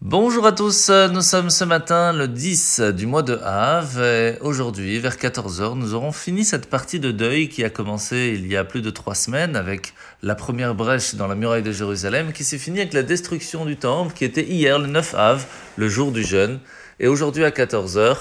Bonjour 0.00 0.46
à 0.46 0.52
tous, 0.52 0.90
nous 0.90 1.22
sommes 1.22 1.50
ce 1.50 1.64
matin 1.64 2.12
le 2.12 2.28
10 2.28 2.80
du 2.96 3.08
mois 3.08 3.24
de 3.24 3.34
Av 3.34 4.00
et 4.00 4.38
aujourd'hui 4.42 4.96
vers 5.00 5.16
14h 5.16 5.76
nous 5.76 5.92
aurons 5.92 6.12
fini 6.12 6.44
cette 6.44 6.70
partie 6.70 7.00
de 7.00 7.10
deuil 7.10 7.48
qui 7.48 7.64
a 7.64 7.68
commencé 7.68 8.32
il 8.32 8.46
y 8.46 8.56
a 8.56 8.62
plus 8.62 8.80
de 8.80 8.90
trois 8.90 9.16
semaines 9.16 9.56
avec 9.56 9.94
la 10.22 10.36
première 10.36 10.76
brèche 10.76 11.16
dans 11.16 11.26
la 11.26 11.34
muraille 11.34 11.64
de 11.64 11.72
Jérusalem 11.72 12.32
qui 12.32 12.44
s'est 12.44 12.58
finie 12.58 12.78
avec 12.78 12.92
la 12.92 13.02
destruction 13.02 13.64
du 13.64 13.76
temple 13.76 14.14
qui 14.14 14.24
était 14.24 14.44
hier 14.44 14.78
le 14.78 14.86
9 14.86 15.14
Av, 15.16 15.44
le 15.76 15.88
jour 15.88 16.12
du 16.12 16.22
jeûne 16.22 16.60
et 17.00 17.08
aujourd'hui 17.08 17.44
à 17.44 17.50
14h 17.50 18.18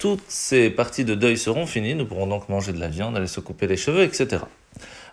toutes 0.00 0.24
ces 0.26 0.68
parties 0.68 1.04
de 1.04 1.14
deuil 1.14 1.38
seront 1.38 1.66
finies, 1.66 1.94
nous 1.94 2.06
pourrons 2.06 2.26
donc 2.26 2.48
manger 2.48 2.72
de 2.72 2.80
la 2.80 2.88
viande, 2.88 3.16
aller 3.16 3.28
se 3.28 3.38
couper 3.38 3.68
les 3.68 3.76
cheveux, 3.76 4.02
etc. 4.02 4.42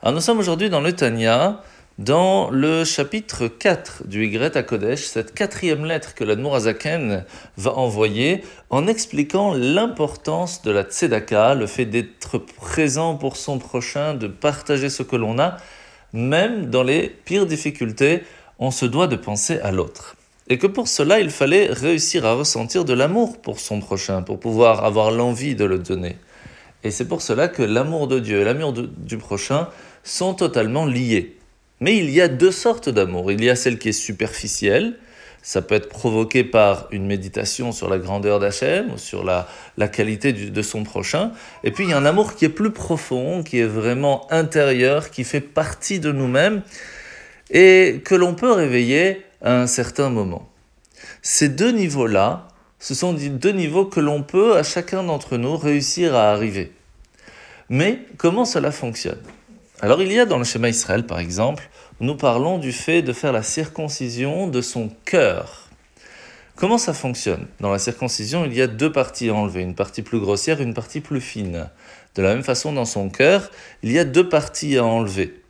Alors 0.00 0.14
nous 0.14 0.20
sommes 0.22 0.38
aujourd'hui 0.38 0.70
dans 0.70 0.80
le 0.80 0.94
Tanya 0.94 1.60
dans 1.98 2.50
le 2.50 2.84
chapitre 2.84 3.48
4 3.48 4.06
du 4.06 4.26
Y 4.26 4.54
à 4.54 4.62
Kodesh, 4.62 5.04
cette 5.04 5.32
quatrième 5.32 5.86
lettre 5.86 6.14
que 6.14 6.24
l'Admour 6.24 6.56
Azaken 6.56 7.24
va 7.56 7.72
envoyer 7.72 8.44
en 8.68 8.86
expliquant 8.86 9.54
l'importance 9.54 10.60
de 10.60 10.70
la 10.70 10.82
tzedaka, 10.82 11.54
le 11.54 11.66
fait 11.66 11.86
d'être 11.86 12.36
présent 12.36 13.14
pour 13.14 13.38
son 13.38 13.58
prochain, 13.58 14.12
de 14.12 14.26
partager 14.26 14.90
ce 14.90 15.02
que 15.02 15.16
l'on 15.16 15.38
a, 15.38 15.56
même 16.12 16.66
dans 16.66 16.82
les 16.82 17.08
pires 17.08 17.46
difficultés, 17.46 18.24
on 18.58 18.70
se 18.70 18.84
doit 18.84 19.06
de 19.06 19.16
penser 19.16 19.58
à 19.60 19.72
l'autre. 19.72 20.16
Et 20.48 20.58
que 20.58 20.66
pour 20.66 20.88
cela, 20.88 21.18
il 21.18 21.30
fallait 21.30 21.66
réussir 21.66 22.26
à 22.26 22.34
ressentir 22.34 22.84
de 22.84 22.92
l'amour 22.92 23.40
pour 23.40 23.58
son 23.58 23.80
prochain, 23.80 24.20
pour 24.20 24.38
pouvoir 24.38 24.84
avoir 24.84 25.10
l'envie 25.10 25.54
de 25.54 25.64
le 25.64 25.78
donner. 25.78 26.16
Et 26.84 26.90
c'est 26.90 27.08
pour 27.08 27.22
cela 27.22 27.48
que 27.48 27.62
l'amour 27.62 28.06
de 28.06 28.18
Dieu 28.18 28.42
et 28.42 28.44
l'amour 28.44 28.74
du 28.74 29.16
prochain 29.16 29.68
sont 30.04 30.34
totalement 30.34 30.84
liés. 30.84 31.36
Mais 31.80 31.96
il 31.96 32.10
y 32.10 32.20
a 32.20 32.28
deux 32.28 32.52
sortes 32.52 32.88
d'amour. 32.88 33.30
Il 33.30 33.42
y 33.44 33.50
a 33.50 33.56
celle 33.56 33.78
qui 33.78 33.90
est 33.90 33.92
superficielle, 33.92 34.98
ça 35.46 35.62
peut 35.62 35.76
être 35.76 35.88
provoqué 35.88 36.42
par 36.42 36.88
une 36.90 37.06
méditation 37.06 37.70
sur 37.70 37.88
la 37.88 37.98
grandeur 37.98 38.40
d'Hachem 38.40 38.90
ou 38.92 38.98
sur 38.98 39.22
la, 39.22 39.46
la 39.76 39.86
qualité 39.86 40.32
de 40.32 40.62
son 40.62 40.82
prochain. 40.82 41.30
Et 41.62 41.70
puis 41.70 41.84
il 41.84 41.90
y 41.90 41.92
a 41.92 41.98
un 41.98 42.04
amour 42.04 42.34
qui 42.34 42.46
est 42.46 42.48
plus 42.48 42.72
profond, 42.72 43.44
qui 43.44 43.60
est 43.60 43.66
vraiment 43.66 44.26
intérieur, 44.32 45.08
qui 45.10 45.22
fait 45.22 45.40
partie 45.40 46.00
de 46.00 46.10
nous-mêmes 46.10 46.62
et 47.50 48.00
que 48.04 48.16
l'on 48.16 48.34
peut 48.34 48.50
réveiller 48.50 49.24
à 49.40 49.60
un 49.60 49.68
certain 49.68 50.10
moment. 50.10 50.48
Ces 51.22 51.48
deux 51.48 51.70
niveaux-là, 51.70 52.48
ce 52.80 52.94
sont 52.94 53.12
deux 53.12 53.52
niveaux 53.52 53.84
que 53.84 54.00
l'on 54.00 54.24
peut, 54.24 54.56
à 54.56 54.64
chacun 54.64 55.04
d'entre 55.04 55.36
nous, 55.36 55.56
réussir 55.56 56.16
à 56.16 56.32
arriver. 56.32 56.72
Mais 57.68 58.00
comment 58.16 58.44
cela 58.44 58.72
fonctionne? 58.72 59.20
Alors 59.80 60.02
il 60.02 60.10
y 60.10 60.18
a 60.18 60.24
dans 60.24 60.38
le 60.38 60.44
schéma 60.44 60.68
Israël, 60.68 61.04
par 61.04 61.18
exemple, 61.18 61.68
nous 62.00 62.16
parlons 62.16 62.58
du 62.58 62.72
fait 62.72 63.02
de 63.02 63.12
faire 63.12 63.32
la 63.32 63.42
circoncision 63.42 64.48
de 64.48 64.60
son 64.60 64.90
cœur. 65.04 65.68
Comment 66.54 66.78
ça 66.78 66.94
fonctionne? 66.94 67.46
Dans 67.60 67.70
la 67.70 67.78
circoncision, 67.78 68.46
il 68.46 68.54
y 68.54 68.62
a 68.62 68.66
deux 68.66 68.90
parties 68.90 69.28
à 69.28 69.34
enlever, 69.34 69.60
une 69.60 69.74
partie 69.74 70.00
plus 70.00 70.18
grossière 70.18 70.60
et 70.60 70.64
une 70.64 70.72
partie 70.72 71.00
plus 71.00 71.20
fine. 71.20 71.68
De 72.14 72.22
la 72.22 72.34
même 72.34 72.42
façon, 72.42 72.72
dans 72.72 72.86
son 72.86 73.10
cœur, 73.10 73.50
il 73.82 73.92
y 73.92 73.98
a 73.98 74.04
deux 74.04 74.26
parties 74.26 74.78
à 74.78 74.84
enlever. 74.84 75.42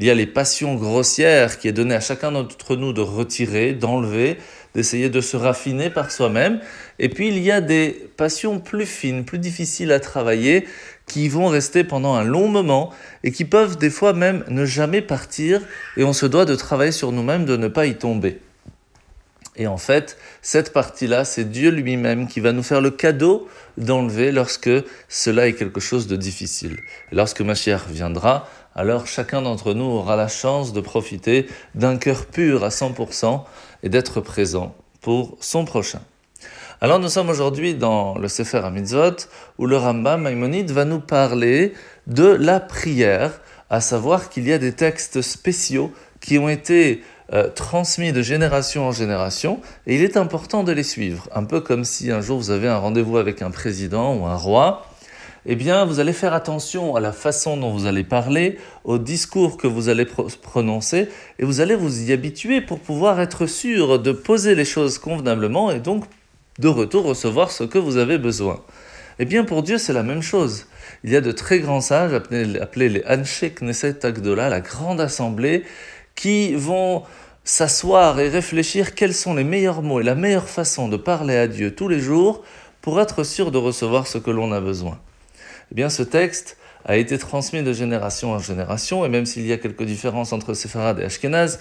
Il 0.00 0.06
y 0.06 0.10
a 0.10 0.14
les 0.14 0.26
passions 0.26 0.76
grossières 0.76 1.58
qui 1.58 1.68
est 1.68 1.72
donné 1.72 1.94
à 1.94 2.00
chacun 2.00 2.32
d'entre 2.32 2.74
nous 2.74 2.94
de 2.94 3.02
retirer, 3.02 3.74
d'enlever, 3.74 4.38
d'essayer 4.74 5.10
de 5.10 5.20
se 5.20 5.36
raffiner 5.36 5.90
par 5.90 6.10
soi-même. 6.10 6.60
Et 6.98 7.10
puis 7.10 7.28
il 7.28 7.38
y 7.38 7.50
a 7.50 7.60
des 7.60 8.08
passions 8.16 8.60
plus 8.60 8.86
fines, 8.86 9.26
plus 9.26 9.38
difficiles 9.38 9.92
à 9.92 10.00
travailler, 10.00 10.66
qui 11.06 11.28
vont 11.28 11.48
rester 11.48 11.84
pendant 11.84 12.14
un 12.14 12.24
long 12.24 12.48
moment 12.48 12.94
et 13.24 13.30
qui 13.30 13.44
peuvent 13.44 13.76
des 13.76 13.90
fois 13.90 14.14
même 14.14 14.42
ne 14.48 14.64
jamais 14.64 15.02
partir 15.02 15.60
et 15.98 16.04
on 16.04 16.14
se 16.14 16.24
doit 16.24 16.46
de 16.46 16.54
travailler 16.54 16.92
sur 16.92 17.12
nous-mêmes 17.12 17.44
de 17.44 17.58
ne 17.58 17.68
pas 17.68 17.84
y 17.84 17.94
tomber. 17.94 18.38
Et 19.60 19.66
en 19.66 19.76
fait, 19.76 20.16
cette 20.40 20.72
partie-là, 20.72 21.26
c'est 21.26 21.44
Dieu 21.44 21.70
lui-même 21.70 22.28
qui 22.28 22.40
va 22.40 22.52
nous 22.52 22.62
faire 22.62 22.80
le 22.80 22.90
cadeau 22.90 23.46
d'enlever 23.76 24.32
lorsque 24.32 24.70
cela 25.06 25.48
est 25.48 25.52
quelque 25.52 25.80
chose 25.80 26.06
de 26.06 26.16
difficile. 26.16 26.78
Lorsque 27.12 27.42
Mashiach 27.42 27.86
viendra, 27.86 28.48
alors 28.74 29.06
chacun 29.06 29.42
d'entre 29.42 29.74
nous 29.74 29.84
aura 29.84 30.16
la 30.16 30.28
chance 30.28 30.72
de 30.72 30.80
profiter 30.80 31.46
d'un 31.74 31.98
cœur 31.98 32.24
pur 32.24 32.64
à 32.64 32.70
100% 32.70 33.42
et 33.82 33.90
d'être 33.90 34.22
présent 34.22 34.74
pour 35.02 35.36
son 35.40 35.66
prochain. 35.66 36.00
Alors 36.80 36.98
nous 36.98 37.10
sommes 37.10 37.28
aujourd'hui 37.28 37.74
dans 37.74 38.16
le 38.16 38.28
Sefer 38.28 38.62
HaMitzvot 38.64 39.26
où 39.58 39.66
le 39.66 39.76
Rambam 39.76 40.22
Maïmonide 40.22 40.70
va 40.70 40.86
nous 40.86 41.00
parler 41.00 41.74
de 42.06 42.24
la 42.24 42.60
prière, 42.60 43.42
à 43.68 43.82
savoir 43.82 44.30
qu'il 44.30 44.48
y 44.48 44.54
a 44.54 44.58
des 44.58 44.72
textes 44.72 45.20
spéciaux 45.20 45.92
qui 46.22 46.38
ont 46.38 46.48
été 46.48 47.02
euh, 47.32 47.48
transmis 47.48 48.12
de 48.12 48.22
génération 48.22 48.88
en 48.88 48.92
génération 48.92 49.60
et 49.86 49.94
il 49.94 50.02
est 50.02 50.16
important 50.16 50.64
de 50.64 50.72
les 50.72 50.82
suivre. 50.82 51.28
Un 51.34 51.44
peu 51.44 51.60
comme 51.60 51.84
si 51.84 52.10
un 52.10 52.20
jour 52.20 52.38
vous 52.38 52.50
avez 52.50 52.68
un 52.68 52.78
rendez-vous 52.78 53.18
avec 53.18 53.42
un 53.42 53.50
président 53.50 54.14
ou 54.14 54.26
un 54.26 54.36
roi, 54.36 54.86
eh 55.46 55.56
bien, 55.56 55.86
vous 55.86 56.00
allez 56.00 56.12
faire 56.12 56.34
attention 56.34 56.96
à 56.96 57.00
la 57.00 57.12
façon 57.12 57.56
dont 57.56 57.72
vous 57.72 57.86
allez 57.86 58.04
parler, 58.04 58.58
au 58.84 58.98
discours 58.98 59.56
que 59.56 59.66
vous 59.66 59.88
allez 59.88 60.04
prononcer, 60.42 61.08
et 61.38 61.44
vous 61.44 61.60
allez 61.60 61.74
vous 61.74 62.02
y 62.02 62.12
habituer 62.12 62.60
pour 62.60 62.78
pouvoir 62.78 63.20
être 63.20 63.46
sûr 63.46 63.98
de 63.98 64.12
poser 64.12 64.54
les 64.54 64.66
choses 64.66 64.98
convenablement 64.98 65.70
et 65.70 65.80
donc 65.80 66.04
de 66.58 66.68
retour 66.68 67.04
recevoir 67.04 67.50
ce 67.50 67.64
que 67.64 67.78
vous 67.78 67.96
avez 67.96 68.18
besoin. 68.18 68.60
Eh 69.18 69.24
bien, 69.24 69.44
pour 69.44 69.62
Dieu, 69.62 69.78
c'est 69.78 69.92
la 69.92 70.02
même 70.02 70.22
chose. 70.22 70.66
Il 71.04 71.10
y 71.10 71.16
a 71.16 71.20
de 71.20 71.32
très 71.32 71.60
grands 71.60 71.80
sages, 71.80 72.12
appelés, 72.12 72.88
les 72.88 73.04
Anshe 73.08 73.44
Knesset 73.58 74.04
Agdola, 74.04 74.48
la 74.48 74.60
grande 74.60 75.00
assemblée, 75.00 75.64
qui 76.20 76.54
vont 76.54 77.04
s'asseoir 77.44 78.20
et 78.20 78.28
réfléchir 78.28 78.94
quels 78.94 79.14
sont 79.14 79.32
les 79.32 79.42
meilleurs 79.42 79.80
mots 79.80 80.00
et 80.00 80.02
la 80.02 80.14
meilleure 80.14 80.50
façon 80.50 80.86
de 80.86 80.98
parler 80.98 81.34
à 81.34 81.48
Dieu 81.48 81.74
tous 81.74 81.88
les 81.88 81.98
jours 81.98 82.42
pour 82.82 83.00
être 83.00 83.24
sûr 83.24 83.50
de 83.50 83.56
recevoir 83.56 84.06
ce 84.06 84.18
que 84.18 84.30
l'on 84.30 84.52
a 84.52 84.60
besoin. 84.60 84.98
Eh 85.72 85.74
bien, 85.74 85.88
ce 85.88 86.02
texte 86.02 86.58
a 86.84 86.98
été 86.98 87.16
transmis 87.16 87.62
de 87.62 87.72
génération 87.72 88.32
en 88.32 88.38
génération, 88.38 89.06
et 89.06 89.08
même 89.08 89.24
s'il 89.24 89.46
y 89.46 89.52
a 89.54 89.56
quelques 89.56 89.84
différences 89.84 90.34
entre 90.34 90.52
Sepharad 90.52 90.98
et 90.98 91.04
Ashkenaz, 91.04 91.58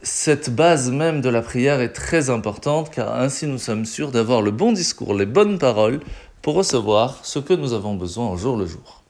cette 0.00 0.48
base 0.48 0.90
même 0.90 1.20
de 1.20 1.28
la 1.28 1.42
prière 1.42 1.82
est 1.82 1.92
très 1.92 2.30
importante 2.30 2.90
car 2.90 3.16
ainsi 3.16 3.46
nous 3.46 3.58
sommes 3.58 3.84
sûrs 3.84 4.12
d'avoir 4.12 4.40
le 4.40 4.50
bon 4.50 4.72
discours, 4.72 5.12
les 5.12 5.26
bonnes 5.26 5.58
paroles 5.58 6.00
pour 6.40 6.54
recevoir 6.54 7.18
ce 7.22 7.38
que 7.38 7.52
nous 7.52 7.74
avons 7.74 7.96
besoin 7.96 8.30
au 8.30 8.38
jour 8.38 8.56
le 8.56 8.64
jour. 8.64 9.02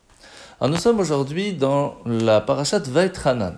Alors 0.60 0.75
nous 0.75 0.80
sommes 0.80 0.98
aujourd'hui 0.98 1.52
dans 1.52 1.94
la 2.06 2.40
parashat 2.40 2.80
Vaitranan 2.80 3.54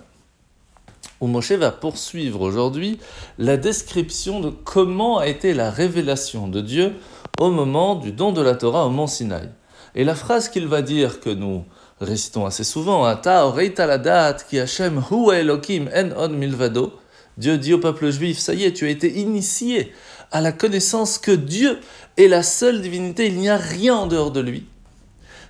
où 1.20 1.26
Moshe 1.26 1.52
va 1.52 1.70
poursuivre 1.70 2.40
aujourd'hui 2.40 2.98
la 3.38 3.56
description 3.56 4.40
de 4.40 4.50
comment 4.50 5.18
a 5.18 5.26
été 5.26 5.54
la 5.54 5.70
révélation 5.70 6.48
de 6.48 6.60
Dieu 6.60 6.94
au 7.38 7.50
moment 7.50 7.94
du 7.94 8.12
don 8.12 8.32
de 8.32 8.40
la 8.40 8.54
Torah 8.54 8.86
au 8.86 8.90
mont 8.90 9.06
Sinaï. 9.06 9.48
Et 9.94 10.04
la 10.04 10.14
phrase 10.14 10.48
qu'il 10.48 10.66
va 10.66 10.82
dire 10.82 11.20
que 11.20 11.30
nous 11.30 11.64
récitons 12.00 12.46
assez 12.46 12.64
souvent, 12.64 13.04
ki 13.14 14.58
Hashem 14.58 15.02
hu 15.10 15.30
en 15.30 16.10
on 16.16 16.90
Dieu 17.36 17.58
dit 17.58 17.72
au 17.72 17.78
peuple 17.78 18.10
juif, 18.10 18.38
ça 18.38 18.54
y 18.54 18.64
est, 18.64 18.72
tu 18.72 18.86
as 18.86 18.90
été 18.90 19.18
initié 19.18 19.92
à 20.30 20.40
la 20.40 20.52
connaissance 20.52 21.18
que 21.18 21.30
Dieu 21.30 21.78
est 22.16 22.28
la 22.28 22.42
seule 22.42 22.82
divinité, 22.82 23.26
il 23.26 23.38
n'y 23.38 23.48
a 23.48 23.56
rien 23.56 23.96
en 23.96 24.06
dehors 24.06 24.30
de 24.30 24.40
lui. 24.40 24.66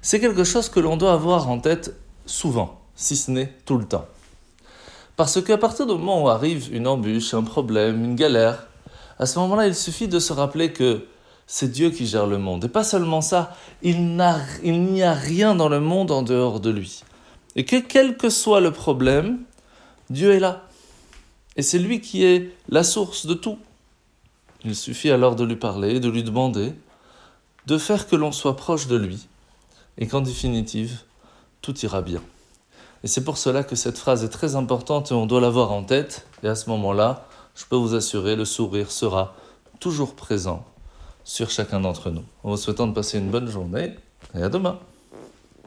C'est 0.02 0.20
quelque 0.20 0.44
chose 0.44 0.68
que 0.68 0.80
l'on 0.80 0.96
doit 0.96 1.12
avoir 1.12 1.50
en 1.50 1.58
tête 1.58 1.94
souvent, 2.26 2.80
si 2.94 3.16
ce 3.16 3.30
n'est 3.30 3.52
tout 3.64 3.76
le 3.76 3.84
temps. 3.84 4.06
Parce 5.20 5.42
qu'à 5.42 5.58
partir 5.58 5.84
du 5.84 5.92
moment 5.92 6.22
où 6.22 6.28
arrive 6.30 6.74
une 6.74 6.86
embûche, 6.86 7.34
un 7.34 7.42
problème, 7.42 8.02
une 8.02 8.14
galère, 8.14 8.66
à 9.18 9.26
ce 9.26 9.38
moment-là, 9.40 9.66
il 9.66 9.74
suffit 9.74 10.08
de 10.08 10.18
se 10.18 10.32
rappeler 10.32 10.72
que 10.72 11.04
c'est 11.46 11.70
Dieu 11.70 11.90
qui 11.90 12.06
gère 12.06 12.26
le 12.26 12.38
monde. 12.38 12.64
Et 12.64 12.68
pas 12.68 12.84
seulement 12.84 13.20
ça, 13.20 13.54
il 13.82 14.16
n'y 14.16 15.02
a 15.02 15.12
rien 15.12 15.54
dans 15.54 15.68
le 15.68 15.78
monde 15.78 16.10
en 16.10 16.22
dehors 16.22 16.58
de 16.58 16.70
lui. 16.70 17.02
Et 17.54 17.66
que 17.66 17.76
quel 17.76 18.16
que 18.16 18.30
soit 18.30 18.62
le 18.62 18.70
problème, 18.70 19.40
Dieu 20.08 20.32
est 20.32 20.40
là. 20.40 20.66
Et 21.54 21.60
c'est 21.60 21.78
lui 21.78 22.00
qui 22.00 22.24
est 22.24 22.56
la 22.70 22.82
source 22.82 23.26
de 23.26 23.34
tout. 23.34 23.58
Il 24.64 24.74
suffit 24.74 25.10
alors 25.10 25.36
de 25.36 25.44
lui 25.44 25.56
parler, 25.56 26.00
de 26.00 26.08
lui 26.08 26.22
demander, 26.22 26.72
de 27.66 27.76
faire 27.76 28.08
que 28.08 28.16
l'on 28.16 28.32
soit 28.32 28.56
proche 28.56 28.86
de 28.86 28.96
lui, 28.96 29.28
et 29.98 30.06
qu'en 30.06 30.22
définitive, 30.22 31.00
tout 31.60 31.78
ira 31.80 32.00
bien. 32.00 32.22
Et 33.02 33.08
c'est 33.08 33.24
pour 33.24 33.38
cela 33.38 33.64
que 33.64 33.76
cette 33.76 33.98
phrase 33.98 34.24
est 34.24 34.28
très 34.28 34.56
importante 34.56 35.10
et 35.10 35.14
on 35.14 35.26
doit 35.26 35.40
l'avoir 35.40 35.72
en 35.72 35.82
tête, 35.82 36.26
et 36.42 36.48
à 36.48 36.54
ce 36.54 36.68
moment-là, 36.70 37.26
je 37.54 37.64
peux 37.64 37.76
vous 37.76 37.94
assurer, 37.94 38.36
le 38.36 38.44
sourire 38.44 38.90
sera 38.90 39.34
toujours 39.78 40.14
présent 40.14 40.64
sur 41.24 41.50
chacun 41.50 41.80
d'entre 41.80 42.10
nous. 42.10 42.24
En 42.44 42.50
vous 42.50 42.56
souhaitant 42.56 42.86
de 42.86 42.92
passer 42.92 43.18
une 43.18 43.30
bonne 43.30 43.48
journée, 43.48 43.94
et 44.34 44.42
à 44.42 44.48
demain. 44.48 44.78